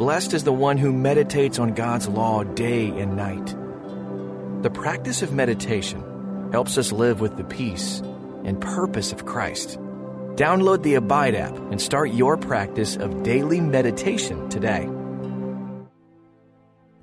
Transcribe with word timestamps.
Blessed 0.00 0.32
is 0.32 0.44
the 0.44 0.50
one 0.50 0.78
who 0.78 0.94
meditates 0.94 1.58
on 1.58 1.74
God's 1.74 2.08
law 2.08 2.42
day 2.42 2.88
and 2.88 3.18
night. 3.18 3.54
The 4.62 4.70
practice 4.70 5.20
of 5.20 5.34
meditation 5.34 6.48
helps 6.52 6.78
us 6.78 6.90
live 6.90 7.20
with 7.20 7.36
the 7.36 7.44
peace 7.44 8.00
and 8.42 8.58
purpose 8.58 9.12
of 9.12 9.26
Christ. 9.26 9.78
Download 10.36 10.82
the 10.82 10.94
Abide 10.94 11.34
app 11.34 11.54
and 11.54 11.78
start 11.78 12.12
your 12.12 12.38
practice 12.38 12.96
of 12.96 13.22
daily 13.22 13.60
meditation 13.60 14.48
today. 14.48 14.88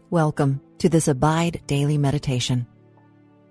Welcome 0.10 0.60
to 0.80 0.90
this 0.90 1.08
Abide 1.08 1.62
Daily 1.68 2.00
Meditation. 2.00 2.66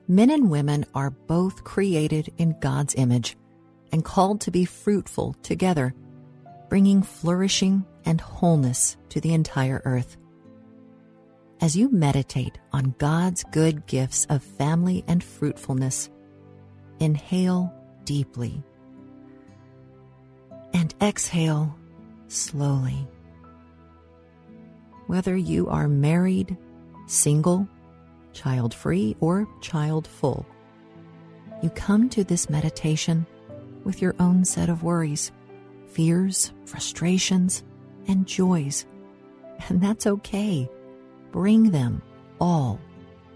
Men 0.09 0.31
and 0.31 0.51
women 0.51 0.87
are 0.93 1.11
both 1.11 1.63
created 1.63 2.33
in 2.37 2.59
God's 2.59 2.97
image 2.97 3.37
and 3.93 4.05
called 4.05 4.41
to 4.41 4.51
be 4.51 4.65
fruitful 4.65 5.37
together, 5.45 5.95
bringing 6.69 7.01
flourishing 7.01 7.85
and 8.07 8.21
wholeness 8.21 8.97
to 9.11 9.21
the 9.21 9.35
entire 9.35 9.83
earth. 9.85 10.17
As 11.61 11.77
you 11.77 11.91
meditate 11.91 12.59
on 12.73 12.95
God's 12.99 13.45
good 13.45 13.87
gifts 13.87 14.27
of 14.31 14.43
family 14.43 15.05
and 15.07 15.23
fruitfulness, 15.23 16.11
inhale 17.01 17.75
deeply 18.05 18.63
and 20.73 20.95
exhale 21.01 21.77
slowly. 22.29 23.09
Whether 25.07 25.37
you 25.37 25.69
are 25.69 25.89
married, 25.89 26.57
single, 27.07 27.69
child 28.33 28.75
free, 28.75 29.17
or 29.21 29.49
child 29.61 30.07
full, 30.07 30.45
you 31.63 31.71
come 31.71 32.09
to 32.11 32.25
this 32.25 32.51
meditation 32.51 33.27
with 33.85 34.03
your 34.03 34.15
own 34.19 34.45
set 34.45 34.69
of 34.69 34.83
worries, 34.83 35.33
fears, 35.87 36.53
frustrations, 36.67 37.63
and 38.09 38.27
joys. 38.27 38.87
And 39.69 39.81
that's 39.81 40.07
okay. 40.07 40.69
Bring 41.33 41.71
them 41.71 42.03
all 42.41 42.81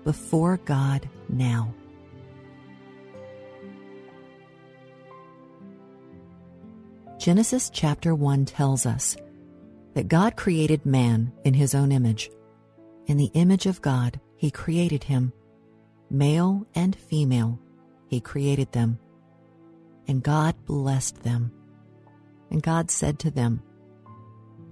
before 0.04 0.58
God 0.58 1.08
now. 1.28 1.74
Genesis 7.18 7.70
chapter 7.70 8.14
1 8.14 8.46
tells 8.46 8.86
us 8.86 9.16
that 9.92 10.08
God 10.08 10.36
created 10.36 10.86
man 10.86 11.32
in 11.44 11.52
his 11.52 11.74
own 11.74 11.92
image. 11.92 12.30
In 13.06 13.18
the 13.18 13.30
image 13.34 13.66
of 13.66 13.82
God, 13.82 14.18
he 14.36 14.50
created 14.50 15.04
him. 15.04 15.32
Male 16.08 16.66
and 16.74 16.96
female, 16.96 17.58
he 18.08 18.20
created 18.20 18.72
them. 18.72 18.98
And 20.08 20.22
God 20.22 20.54
blessed 20.64 21.22
them. 21.22 21.52
And 22.50 22.62
God 22.62 22.90
said 22.90 23.18
to 23.18 23.30
them, 23.30 23.62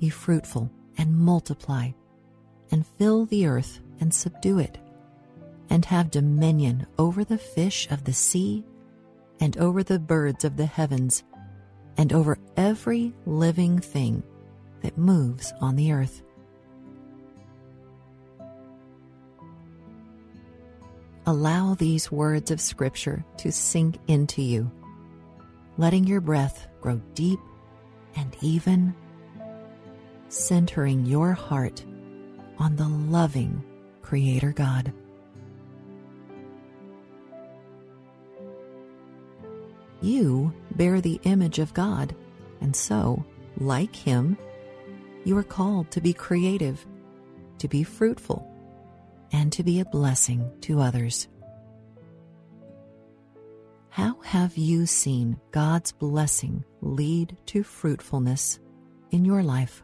Be 0.00 0.08
fruitful 0.08 0.70
and 0.96 1.16
multiply, 1.16 1.90
and 2.70 2.86
fill 2.86 3.26
the 3.26 3.46
earth 3.46 3.80
and 4.00 4.12
subdue 4.12 4.58
it, 4.58 4.78
and 5.70 5.84
have 5.84 6.10
dominion 6.10 6.86
over 6.98 7.24
the 7.24 7.38
fish 7.38 7.88
of 7.90 8.04
the 8.04 8.12
sea, 8.12 8.64
and 9.40 9.56
over 9.58 9.82
the 9.82 9.98
birds 9.98 10.44
of 10.44 10.56
the 10.56 10.66
heavens, 10.66 11.24
and 11.96 12.12
over 12.12 12.38
every 12.56 13.12
living 13.26 13.78
thing 13.78 14.22
that 14.82 14.98
moves 14.98 15.52
on 15.60 15.76
the 15.76 15.92
earth. 15.92 16.22
Allow 21.26 21.74
these 21.74 22.10
words 22.10 22.50
of 22.50 22.60
Scripture 22.60 23.24
to 23.38 23.52
sink 23.52 23.98
into 24.06 24.42
you, 24.42 24.70
letting 25.76 26.04
your 26.04 26.20
breath 26.20 26.68
grow 26.80 27.00
deep 27.14 27.40
and 28.16 28.34
even, 28.40 28.94
centering 30.28 31.06
your 31.06 31.32
heart 31.32 31.84
on 32.58 32.76
the 32.76 32.88
loving 32.88 33.64
Creator 34.02 34.52
God. 34.52 34.92
You 40.00 40.52
bear 40.76 41.00
the 41.00 41.20
image 41.24 41.58
of 41.58 41.74
God, 41.74 42.14
and 42.60 42.74
so, 42.74 43.24
like 43.58 43.94
Him, 43.94 44.38
you 45.24 45.36
are 45.36 45.42
called 45.42 45.90
to 45.90 46.00
be 46.00 46.12
creative, 46.12 46.86
to 47.58 47.68
be 47.68 47.82
fruitful, 47.82 48.46
and 49.32 49.52
to 49.52 49.62
be 49.62 49.80
a 49.80 49.84
blessing 49.84 50.50
to 50.62 50.80
others. 50.80 51.28
How 53.90 54.20
have 54.20 54.56
you 54.56 54.86
seen 54.86 55.40
God's 55.50 55.90
blessing 55.90 56.64
lead 56.80 57.36
to 57.46 57.64
fruitfulness 57.64 58.60
in 59.10 59.24
your 59.24 59.42
life? 59.42 59.82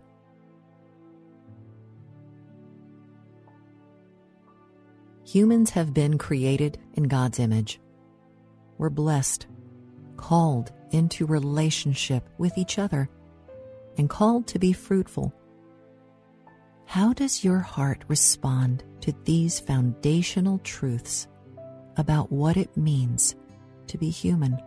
Humans 5.27 5.71
have 5.71 5.95
been 5.95 6.19
created 6.19 6.79
in 6.95 7.05
God's 7.05 7.39
image. 7.39 7.81
We're 8.77 8.91
blessed, 8.91 9.47
called 10.17 10.73
into 10.91 11.27
relationship 11.27 12.29
with 12.39 12.59
each 12.59 12.79
other, 12.79 13.09
and 13.97 14.11
called 14.11 14.47
to 14.49 14.59
be 14.59 14.73
fruitful. 14.73 15.35
How 16.87 17.13
does 17.13 17.43
your 17.43 17.59
heart 17.59 18.05
respond 18.09 18.85
to 19.01 19.15
these 19.25 19.59
foundational 19.59 20.59
truths 20.59 21.27
about 21.97 22.31
what 22.31 22.57
it 22.57 22.77
means 22.77 23.35
to 23.87 23.97
be 23.97 24.11
human? 24.11 24.61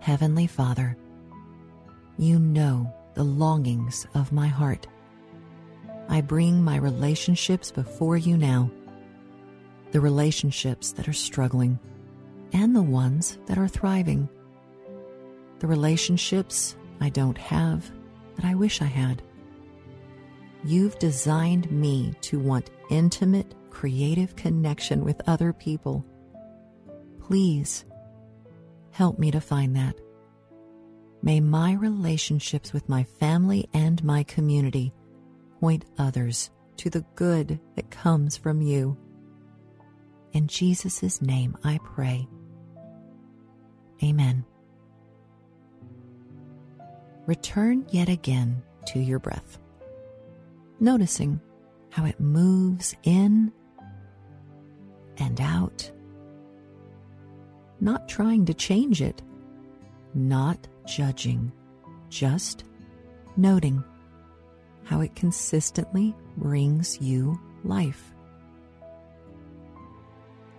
Heavenly 0.00 0.46
Father, 0.46 0.96
you 2.16 2.38
know 2.38 2.92
the 3.14 3.24
longings 3.24 4.06
of 4.14 4.32
my 4.32 4.46
heart. 4.46 4.86
I 6.10 6.22
bring 6.22 6.64
my 6.64 6.74
relationships 6.74 7.70
before 7.70 8.16
you 8.16 8.36
now, 8.36 8.68
the 9.92 10.00
relationships 10.00 10.90
that 10.92 11.06
are 11.06 11.12
struggling 11.12 11.78
and 12.52 12.74
the 12.74 12.82
ones 12.82 13.38
that 13.46 13.58
are 13.58 13.68
thriving, 13.68 14.28
the 15.60 15.68
relationships 15.68 16.76
I 17.00 17.10
don't 17.10 17.38
have 17.38 17.88
that 18.34 18.44
I 18.44 18.56
wish 18.56 18.82
I 18.82 18.86
had. 18.86 19.22
You've 20.64 20.98
designed 20.98 21.70
me 21.70 22.12
to 22.22 22.40
want 22.40 22.70
intimate, 22.90 23.54
creative 23.70 24.34
connection 24.34 25.04
with 25.04 25.22
other 25.28 25.52
people. 25.52 26.04
Please 27.20 27.84
help 28.90 29.16
me 29.20 29.30
to 29.30 29.40
find 29.40 29.76
that. 29.76 29.94
May 31.22 31.38
my 31.38 31.74
relationships 31.74 32.72
with 32.72 32.88
my 32.88 33.04
family 33.04 33.68
and 33.72 34.02
my 34.02 34.24
community 34.24 34.92
point 35.60 35.84
others 35.98 36.50
to 36.78 36.88
the 36.88 37.04
good 37.14 37.60
that 37.76 37.90
comes 37.90 38.36
from 38.36 38.62
you. 38.62 38.96
In 40.32 40.46
Jesus' 40.46 41.20
name 41.20 41.56
I 41.62 41.78
pray. 41.84 42.26
Amen. 44.02 44.44
Return 47.26 47.84
yet 47.90 48.08
again 48.08 48.62
to 48.86 48.98
your 48.98 49.18
breath, 49.18 49.58
noticing 50.80 51.38
how 51.90 52.06
it 52.06 52.18
moves 52.18 52.96
in 53.02 53.52
and 55.18 55.40
out, 55.40 55.90
not 57.80 58.08
trying 58.08 58.46
to 58.46 58.54
change 58.54 59.02
it, 59.02 59.20
not 60.14 60.66
judging, 60.86 61.52
just 62.08 62.64
noting 63.36 63.84
how 64.90 65.00
it 65.00 65.14
consistently 65.14 66.12
brings 66.36 67.00
you 67.00 67.40
life. 67.62 68.12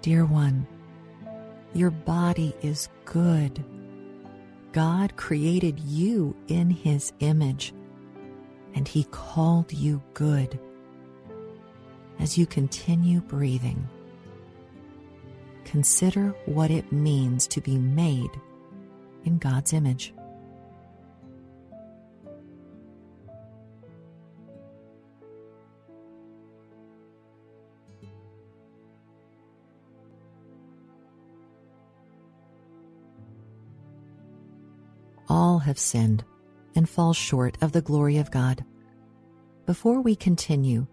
Dear 0.01 0.23
one, 0.23 0.65
your 1.73 1.91
body 1.91 2.55
is 2.61 2.87
good. 3.03 3.61
God 4.71 5.17
created 5.17 5.81
you 5.81 6.33
in 6.47 6.69
His 6.69 7.11
image, 7.19 7.73
and 8.73 8.87
He 8.87 9.03
called 9.11 9.73
you 9.73 10.01
good. 10.13 10.57
As 12.17 12.37
you 12.37 12.45
continue 12.45 13.19
breathing, 13.19 13.85
consider 15.65 16.29
what 16.45 16.71
it 16.71 16.89
means 16.93 17.47
to 17.47 17.59
be 17.59 17.77
made 17.77 18.31
in 19.25 19.39
God's 19.39 19.73
image. 19.73 20.13
Have 35.61 35.79
sinned 35.79 36.23
and 36.75 36.87
fall 36.87 37.13
short 37.13 37.57
of 37.61 37.71
the 37.71 37.81
glory 37.81 38.17
of 38.17 38.31
God. 38.31 38.63
Before 39.65 40.01
we 40.01 40.15
continue, 40.15 40.87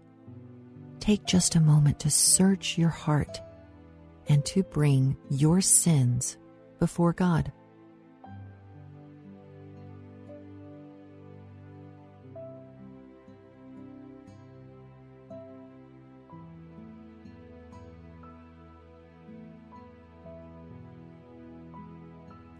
take 0.99 1.25
just 1.25 1.55
a 1.55 1.61
moment 1.61 1.99
to 2.01 2.09
search 2.09 2.77
your 2.77 2.89
heart 2.89 3.39
and 4.27 4.45
to 4.45 4.63
bring 4.63 5.17
your 5.29 5.61
sins 5.61 6.37
before 6.79 7.13
God. 7.13 7.51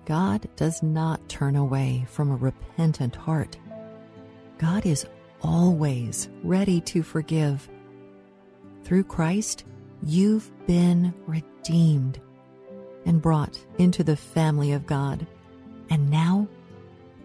God 0.09 0.49
does 0.55 0.81
not 0.81 1.29
turn 1.29 1.55
away 1.55 2.03
from 2.09 2.31
a 2.31 2.35
repentant 2.35 3.15
heart. 3.15 3.59
God 4.57 4.83
is 4.87 5.05
always 5.43 6.29
ready 6.41 6.81
to 6.81 7.03
forgive. 7.03 7.69
Through 8.83 9.03
Christ, 9.03 9.65
you've 10.01 10.49
been 10.65 11.13
redeemed 11.27 12.19
and 13.05 13.21
brought 13.21 13.63
into 13.77 14.03
the 14.03 14.17
family 14.17 14.71
of 14.71 14.87
God. 14.87 15.27
And 15.91 16.09
now, 16.09 16.47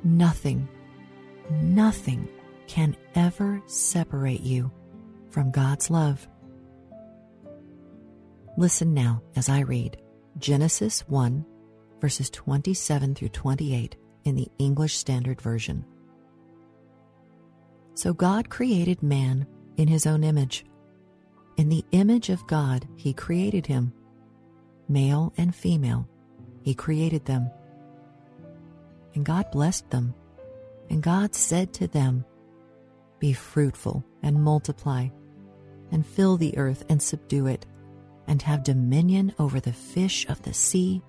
nothing, 0.02 0.68
nothing 1.50 2.28
can 2.66 2.98
ever 3.14 3.62
separate 3.64 4.42
you 4.42 4.70
from 5.30 5.50
God's 5.50 5.88
love. 5.88 6.28
Listen 8.58 8.92
now 8.92 9.22
as 9.36 9.48
I 9.48 9.60
read 9.60 9.96
Genesis 10.36 11.00
1, 11.08 11.46
verses 12.04 12.28
27 12.28 13.14
through 13.14 13.30
28 13.30 13.96
in 14.24 14.34
the 14.36 14.46
English 14.58 14.94
Standard 14.94 15.40
Version. 15.40 15.86
So 17.94 18.12
God 18.12 18.50
created 18.50 19.02
man 19.02 19.46
in 19.78 19.88
his 19.88 20.06
own 20.06 20.22
image. 20.22 20.66
In 21.56 21.70
the 21.70 21.82
image 21.92 22.28
of 22.28 22.46
God, 22.46 22.86
he 22.96 23.14
created 23.14 23.64
him. 23.64 23.90
Male 24.86 25.32
and 25.38 25.54
female, 25.54 26.06
he 26.60 26.74
created 26.74 27.24
them. 27.24 27.50
And 29.14 29.24
God 29.24 29.50
blessed 29.50 29.88
them. 29.88 30.12
And 30.90 31.02
God 31.02 31.34
said 31.34 31.72
to 31.72 31.86
them, 31.86 32.26
Be 33.18 33.32
fruitful 33.32 34.04
and 34.22 34.44
multiply, 34.44 35.08
and 35.90 36.06
fill 36.06 36.36
the 36.36 36.58
earth 36.58 36.84
and 36.90 37.00
subdue 37.00 37.46
it, 37.46 37.64
and 38.26 38.42
have 38.42 38.62
dominion 38.62 39.32
over 39.38 39.58
the 39.58 39.72
fish 39.72 40.28
of 40.28 40.42
the 40.42 40.52
sea, 40.52 41.02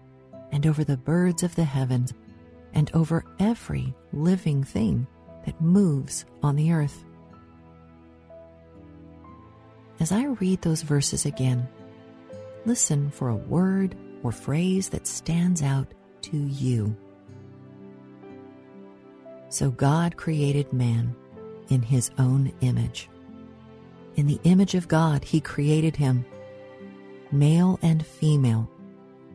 and 0.52 0.66
over 0.66 0.84
the 0.84 0.98
birds 0.98 1.44
of 1.44 1.56
the 1.56 1.64
heavens, 1.64 2.14
and 2.74 2.92
over 2.94 3.24
every 3.40 3.94
living 4.12 4.64
thing 4.64 5.08
that 5.46 5.62
moves 5.62 6.26
on 6.44 6.56
the 6.56 6.72
earth. 6.72 7.04
As 10.00 10.12
I 10.12 10.26
read 10.26 10.62
those 10.62 10.82
verses 10.82 11.26
again, 11.26 11.68
listen 12.66 13.10
for 13.12 13.30
a 13.30 13.36
word 13.36 13.96
or 14.24 14.32
phrase 14.32 14.90
that 14.90 15.08
stands 15.08 15.62
out 15.62 15.94
to 16.24 16.38
you. 16.38 16.96
So 19.50 19.72
God 19.72 20.18
created 20.18 20.74
man 20.74 21.16
in 21.70 21.82
his 21.82 22.12
own 22.18 22.52
image. 22.62 23.10
In 24.16 24.28
the 24.28 24.40
image 24.44 24.76
of 24.76 24.88
God, 24.88 25.24
he 25.24 25.40
created 25.40 25.96
him. 25.96 26.26
Male 27.32 27.80
and 27.82 28.06
female, 28.06 28.70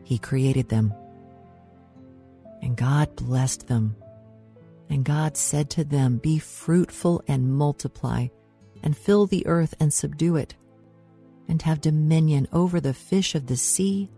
he 0.03 0.17
created 0.17 0.69
them. 0.69 0.93
And 2.61 2.77
God 2.77 3.15
blessed 3.15 3.67
them. 3.67 3.95
And 4.89 5.03
God 5.03 5.37
said 5.37 5.69
to 5.71 5.83
them, 5.83 6.17
Be 6.17 6.37
fruitful 6.37 7.23
and 7.27 7.53
multiply, 7.53 8.27
and 8.83 8.95
fill 8.95 9.25
the 9.25 9.45
earth 9.47 9.73
and 9.79 9.93
subdue 9.93 10.35
it, 10.35 10.55
and 11.47 11.61
have 11.61 11.81
dominion 11.81 12.47
over 12.51 12.79
the 12.79 12.93
fish 12.93 13.33
of 13.35 13.47
the 13.47 13.55
sea, 13.55 14.09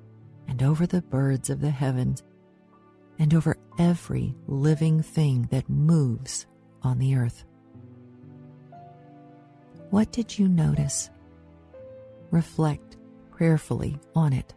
and 0.48 0.62
over 0.62 0.86
the 0.86 1.02
birds 1.02 1.50
of 1.50 1.62
the 1.62 1.70
heavens, 1.70 2.24
and 3.20 3.34
over 3.34 3.58
every 3.78 4.36
living 4.48 5.02
thing 5.02 5.48
that 5.52 5.70
moves 5.70 6.48
on 6.82 6.98
the 6.98 7.16
earth. 7.16 7.46
What 9.90 10.12
did 10.12 10.38
you 10.38 10.48
notice? 10.48 11.12
Reflect 12.32 12.98
prayerfully 13.30 14.00
on 14.16 14.34
it. 14.34 14.54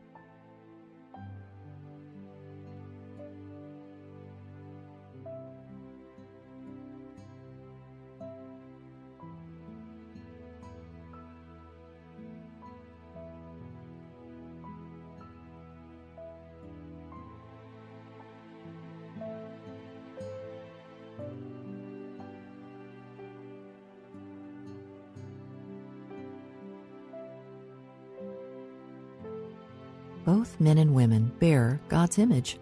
Both 30.36 30.60
men 30.60 30.76
and 30.76 30.94
women 30.94 31.32
bear 31.38 31.80
God's 31.88 32.18
image, 32.18 32.58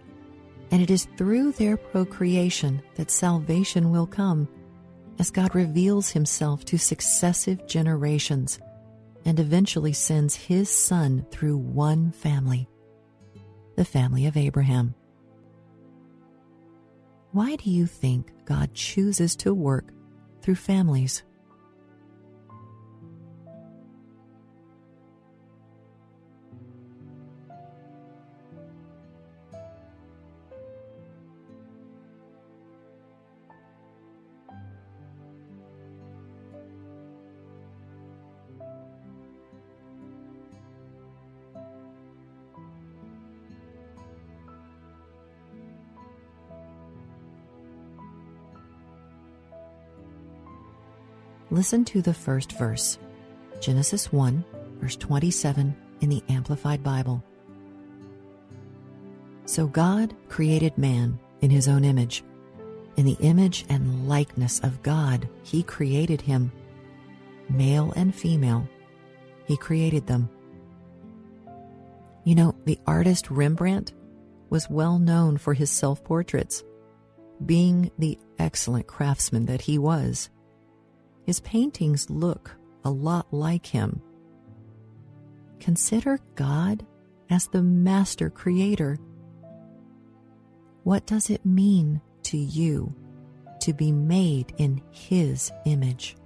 and 0.71 0.81
it 0.81 0.93
is 0.93 1.09
through 1.17 1.51
their 1.51 1.77
procreation 1.77 2.81
that 2.95 3.11
salvation 3.11 3.91
will 3.91 4.07
come 4.07 4.47
as 5.19 5.33
God 5.33 5.53
reveals 5.57 6.09
himself 6.09 6.65
to 6.67 6.79
successive 6.79 7.67
generations 7.67 8.61
and 9.25 9.41
eventually 9.41 9.93
sends 9.93 10.37
his 10.37 10.71
son 10.71 11.27
through 11.33 11.57
one 11.57 12.13
family, 12.13 12.69
the 13.75 13.85
family 13.85 14.27
of 14.27 14.37
Abraham. 14.37 14.95
Why 17.33 17.57
do 17.57 17.73
you 17.73 17.87
think 17.87 18.31
God 18.45 18.73
chooses 18.73 19.35
to 19.37 19.53
work 19.53 19.87
through 20.43 20.55
families? 20.55 21.25
Listen 51.55 51.85
to 51.85 52.03
the 52.03 52.13
first 52.13 52.51
verse, 52.59 52.99
Genesis 53.61 54.13
1, 54.13 54.45
verse 54.81 54.97
27 54.97 55.77
in 56.01 56.09
the 56.09 56.21
Amplified 56.29 56.83
Bible. 56.83 57.23
So 59.47 59.69
God 59.69 60.17
created 60.29 60.77
man 60.77 61.17
in 61.43 61.51
his 61.51 61.69
own 61.69 61.85
image. 61.85 62.25
In 62.97 63.07
the 63.07 63.17
image 63.21 63.67
and 63.69 64.09
likeness 64.09 64.59
of 64.65 64.83
God, 64.83 65.29
he 65.45 65.63
created 65.63 66.21
him. 66.21 66.51
Male 67.49 67.93
and 67.95 68.13
female, 68.13 68.69
he 69.47 69.57
created 69.57 70.09
them. 70.09 70.29
You 72.25 72.35
know, 72.35 72.57
the 72.65 72.81
artist 72.85 73.31
Rembrandt 73.31 73.93
was 74.51 74.69
well 74.69 74.99
known 74.99 75.37
for 75.37 75.55
his 75.55 75.71
self 75.71 76.03
portraits. 76.03 76.65
Being 77.47 77.93
the 77.97 78.19
excellent 78.41 78.89
craftsman 78.89 79.47
that 79.47 79.61
he 79.61 79.79
was, 79.79 80.31
his 81.25 81.41
paintings 81.41 82.11
look 82.11 82.53
a 82.85 82.91
lot 82.91 83.27
like 83.33 83.67
him. 83.67 84.01
Consider 85.61 86.19
God 86.35 86.87
as 87.31 87.47
the 87.47 87.63
master 87.63 88.31
creator. 88.31 88.99
What 90.83 91.07
does 91.07 91.31
it 91.31 91.47
mean 91.47 92.01
to 92.25 92.37
you 92.37 92.95
to 93.61 93.73
be 93.73 93.91
made 93.91 94.53
in 94.59 94.83
His 94.91 95.51
image? 95.65 96.17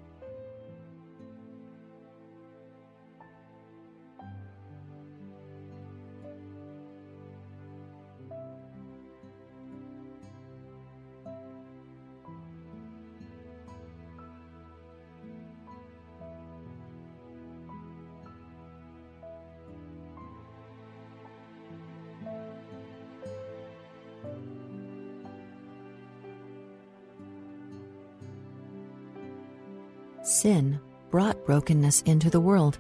Sin 30.29 30.79
brought 31.11 31.47
brokenness 31.47 32.03
into 32.03 32.29
the 32.29 32.39
world. 32.39 32.79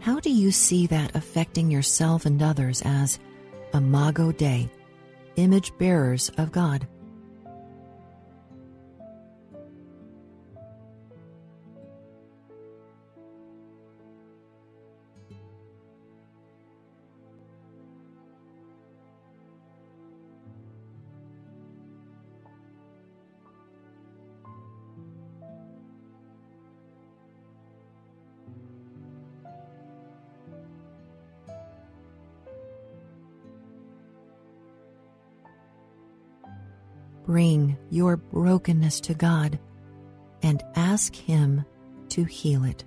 How 0.00 0.18
do 0.20 0.30
you 0.30 0.50
see 0.50 0.86
that 0.86 1.14
affecting 1.14 1.70
yourself 1.70 2.24
and 2.24 2.42
others 2.42 2.80
as 2.86 3.18
Imago 3.74 4.32
Dei, 4.32 4.70
image 5.36 5.76
bearers 5.76 6.30
of 6.38 6.52
God? 6.52 6.88
Bring 37.26 37.76
your 37.90 38.16
brokenness 38.16 39.00
to 39.00 39.14
God 39.14 39.58
and 40.42 40.62
ask 40.76 41.14
Him 41.14 41.64
to 42.10 42.24
heal 42.24 42.64
it. 42.64 42.84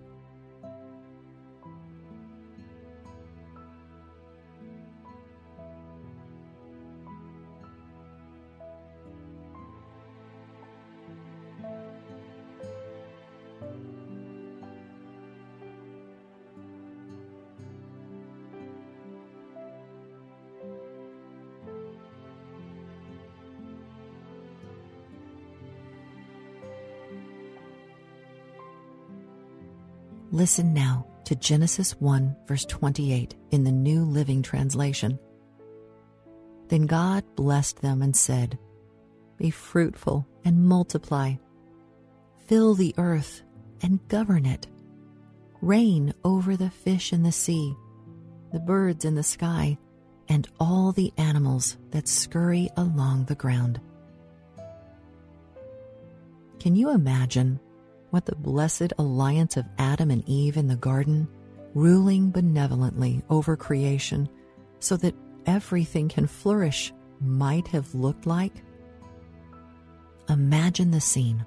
Listen 30.31 30.75
now 30.75 31.07
to 31.25 31.36
Genesis 31.36 32.00
1, 32.00 32.36
verse 32.45 32.63
28 32.65 33.33
in 33.50 33.63
the 33.63 33.71
New 33.71 34.03
Living 34.03 34.43
Translation. 34.43 35.17
Then 36.67 36.86
God 36.86 37.24
blessed 37.36 37.81
them 37.81 38.03
and 38.03 38.15
said, 38.15 38.59
Be 39.38 39.50
fruitful 39.50 40.27
and 40.45 40.67
multiply, 40.67 41.33
fill 42.45 42.75
the 42.75 42.93
earth 43.00 43.41
and 43.81 44.07
govern 44.07 44.45
it, 44.45 44.67
reign 45.62 46.13
over 46.24 46.55
the 46.55 46.69
fish 46.69 47.12
in 47.12 47.24
the 47.24 47.31
sea, 47.31 47.75
the 48.53 48.59
birds 48.59 49.05
in 49.05 49.15
the 49.15 49.24
sky, 49.24 49.79
and 50.27 50.48
all 50.59 50.91
the 50.91 51.12
animals 51.17 51.77
that 51.89 52.07
scurry 52.07 52.69
along 52.77 53.25
the 53.25 53.33
ground. 53.33 53.81
Can 56.59 56.75
you 56.75 56.91
imagine 56.91 57.59
what 58.09 58.25
the 58.25 58.35
blessed 58.35 58.93
alliance 58.97 59.57
of 59.57 59.65
Adam 59.77 60.11
and 60.11 60.27
Eve 60.27 60.57
in 60.57 60.67
the 60.67 60.75
garden, 60.75 61.27
ruling 61.73 62.31
benevolently 62.31 63.21
over 63.29 63.55
creation 63.55 64.27
so 64.79 64.97
that 64.97 65.15
everything 65.45 66.09
can 66.09 66.27
flourish, 66.27 66.93
might 67.21 67.67
have 67.67 67.93
looked 67.93 68.25
like? 68.25 68.63
Imagine 70.29 70.91
the 70.91 71.01
scene. 71.01 71.45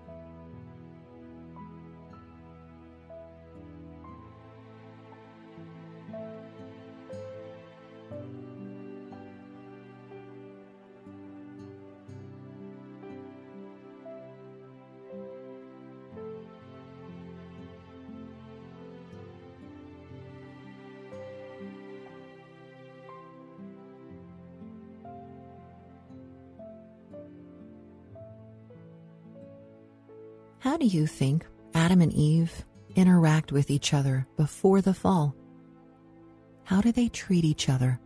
How 30.63 30.77
do 30.77 30.87
you 30.87 31.09
think 31.09 31.45
Adam 31.75 32.01
and 32.01 32.13
Eve 32.13 32.65
interact 32.95 33.51
with 33.51 33.69
each 33.69 33.93
other 33.93 34.29
before 34.37 34.81
the 34.81 34.95
fall? 34.95 35.35
How 36.63 36.81
do 36.81 36.93
they 36.93 37.09
treat 37.09 37.45
each 37.45 37.69
other? 37.69 37.99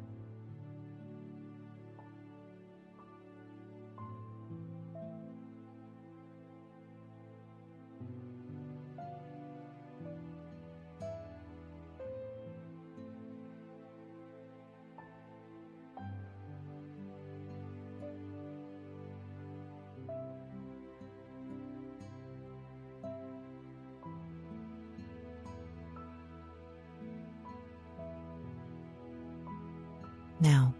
Now, 30.46 30.72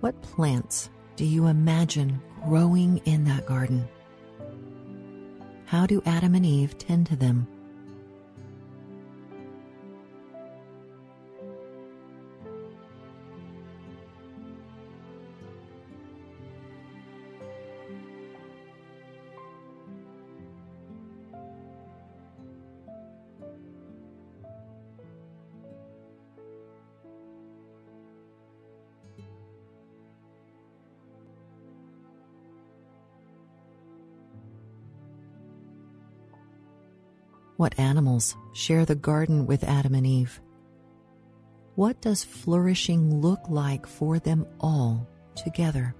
what 0.00 0.20
plants 0.20 0.90
do 1.16 1.24
you 1.24 1.46
imagine 1.46 2.20
growing 2.46 2.98
in 3.06 3.24
that 3.24 3.46
garden? 3.46 3.88
How 5.64 5.86
do 5.86 6.02
Adam 6.04 6.34
and 6.34 6.44
Eve 6.44 6.76
tend 6.76 7.06
to 7.06 7.16
them? 7.16 7.46
What 37.56 37.78
animals 37.78 38.36
share 38.52 38.84
the 38.84 38.96
garden 38.96 39.46
with 39.46 39.62
Adam 39.62 39.94
and 39.94 40.04
Eve? 40.04 40.40
What 41.76 42.00
does 42.00 42.24
flourishing 42.24 43.20
look 43.20 43.48
like 43.48 43.86
for 43.86 44.18
them 44.18 44.44
all 44.58 45.08
together? 45.36 45.94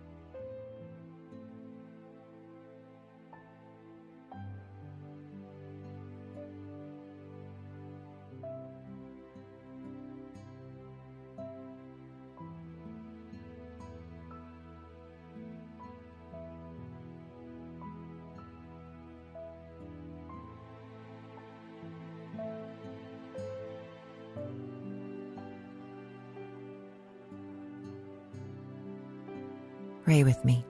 Pray 30.05 30.23
with 30.23 30.45
me. 30.45 30.65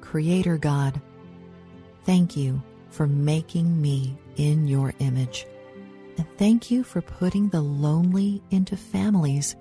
Creator 0.00 0.58
God, 0.58 1.00
thank 2.04 2.36
you 2.36 2.60
for 2.90 3.06
making 3.06 3.80
me 3.80 4.16
in 4.36 4.66
your 4.66 4.92
image. 4.98 5.46
And 6.16 6.26
thank 6.36 6.70
you 6.70 6.84
for 6.84 7.00
putting 7.00 7.48
the 7.48 7.60
lonely 7.60 8.42
into 8.50 8.76
families 8.76 9.56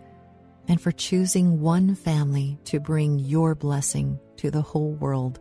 and 0.67 0.79
for 0.79 0.91
choosing 0.91 1.61
one 1.61 1.95
family 1.95 2.57
to 2.65 2.79
bring 2.79 3.19
your 3.19 3.55
blessing 3.55 4.19
to 4.37 4.49
the 4.49 4.61
whole 4.61 4.93
world. 4.93 5.39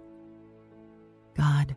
God, 1.37 1.77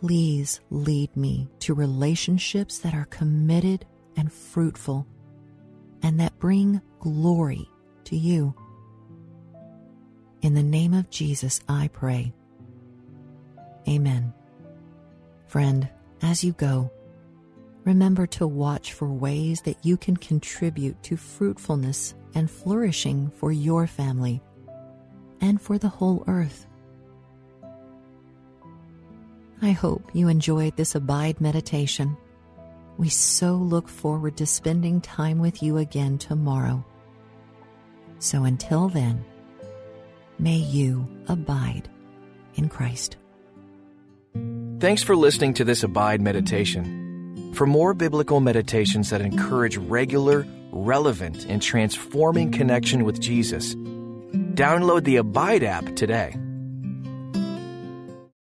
please 0.00 0.60
lead 0.70 1.14
me 1.16 1.48
to 1.60 1.74
relationships 1.74 2.78
that 2.78 2.94
are 2.94 3.06
committed 3.06 3.86
and 4.16 4.32
fruitful 4.32 5.06
and 6.02 6.18
that 6.20 6.38
bring 6.38 6.80
glory 7.00 7.68
to 8.04 8.16
you. 8.16 8.54
In 10.42 10.54
the 10.54 10.62
name 10.62 10.92
of 10.92 11.08
Jesus, 11.08 11.60
I 11.68 11.88
pray. 11.92 12.34
Amen. 13.88 14.34
Friend, 15.46 15.88
as 16.20 16.42
you 16.42 16.52
go, 16.52 16.90
remember 17.84 18.26
to 18.26 18.46
watch 18.46 18.92
for 18.92 19.06
ways 19.06 19.60
that 19.62 19.84
you 19.84 19.96
can 19.96 20.16
contribute 20.16 21.00
to 21.04 21.16
fruitfulness 21.16 22.16
and 22.34 22.50
flourishing 22.50 23.30
for 23.36 23.52
your 23.52 23.86
family 23.86 24.42
and 25.40 25.62
for 25.62 25.78
the 25.78 25.88
whole 25.88 26.24
earth. 26.26 26.66
I 29.60 29.70
hope 29.70 30.10
you 30.12 30.26
enjoyed 30.26 30.76
this 30.76 30.96
Abide 30.96 31.40
meditation. 31.40 32.16
We 32.98 33.10
so 33.10 33.54
look 33.54 33.88
forward 33.88 34.36
to 34.38 34.46
spending 34.46 35.00
time 35.00 35.38
with 35.38 35.62
you 35.62 35.76
again 35.78 36.18
tomorrow. 36.18 36.84
So 38.18 38.42
until 38.42 38.88
then, 38.88 39.24
may 40.42 40.56
you 40.56 41.06
abide 41.28 41.88
in 42.56 42.68
Christ. 42.68 43.16
Thanks 44.80 45.02
for 45.02 45.14
listening 45.14 45.54
to 45.54 45.64
this 45.64 45.84
Abide 45.84 46.20
meditation. 46.20 47.52
For 47.54 47.66
more 47.66 47.94
biblical 47.94 48.40
meditations 48.40 49.10
that 49.10 49.20
encourage 49.20 49.76
regular, 49.76 50.44
relevant, 50.72 51.46
and 51.46 51.62
transforming 51.62 52.50
connection 52.50 53.04
with 53.04 53.20
Jesus, 53.20 53.76
download 53.76 55.04
the 55.04 55.16
Abide 55.16 55.62
app 55.62 55.94
today. 55.94 56.34